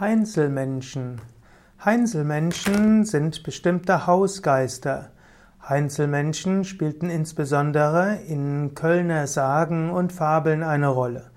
[0.00, 1.20] Heinzelmenschen.
[1.84, 5.10] Heinzelmenschen sind bestimmte Hausgeister.
[5.68, 11.32] Heinzelmenschen spielten insbesondere in Kölner Sagen und Fabeln eine Rolle.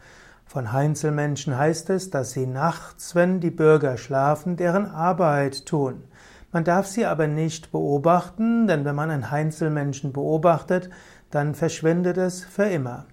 [0.46, 6.04] Von Heinzelmenschen heißt es, dass sie nachts, wenn die Bürger schlafen, deren Arbeit tun.
[6.52, 10.91] Man darf sie aber nicht beobachten, denn wenn man einen Heinzelmenschen beobachtet,
[11.32, 13.07] dann verschwindet es für immer.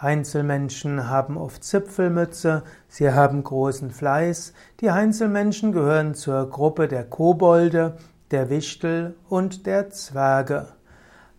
[0.00, 4.52] Heinzelmenschen haben oft Zipfelmütze, sie haben großen Fleiß.
[4.80, 7.96] Die Heinzelmenschen gehören zur Gruppe der Kobolde,
[8.30, 10.66] der Wichtel und der Zwerge.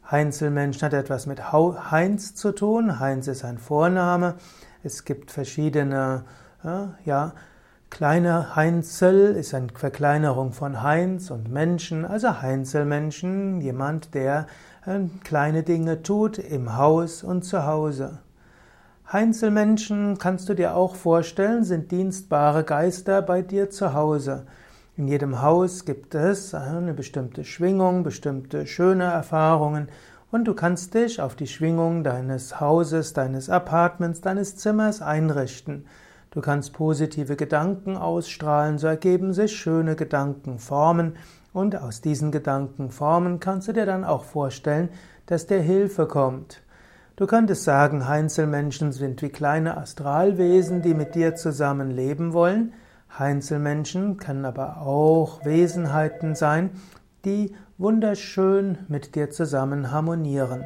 [0.09, 2.99] Heinzelmenschen hat etwas mit Heinz zu tun.
[2.99, 4.35] Heinz ist ein Vorname.
[4.83, 6.23] Es gibt verschiedene,
[6.63, 7.33] ja,
[7.89, 14.47] kleine Heinzel ist eine Verkleinerung von Heinz und Menschen, also Heinzelmenschen, jemand, der
[14.85, 18.19] äh, kleine Dinge tut im Haus und zu Hause.
[19.11, 24.47] Heinzelmenschen kannst du dir auch vorstellen, sind dienstbare Geister bei dir zu Hause.
[24.97, 29.89] In jedem Haus gibt es eine bestimmte Schwingung, bestimmte schöne Erfahrungen
[30.31, 35.85] und du kannst dich auf die Schwingung deines Hauses, deines Apartments, deines Zimmers einrichten.
[36.31, 41.15] Du kannst positive Gedanken ausstrahlen, so ergeben sich schöne Gedankenformen
[41.53, 44.89] und aus diesen Gedankenformen kannst du dir dann auch vorstellen,
[45.27, 46.64] dass dir Hilfe kommt.
[47.17, 52.73] Du könntest sagen, Heinzelmenschen sind wie kleine Astralwesen, die mit dir zusammen leben wollen.
[53.17, 56.71] Heinzelmenschen können aber auch Wesenheiten sein,
[57.23, 60.65] die wunderschön mit dir zusammen harmonieren.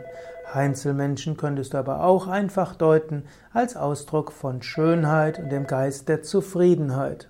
[0.52, 6.24] Heinzelmenschen könntest du aber auch einfach deuten als Ausdruck von Schönheit und dem Geist der
[6.24, 7.30] Zufriedenheit.